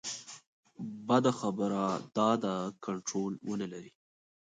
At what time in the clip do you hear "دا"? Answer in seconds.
2.17-2.29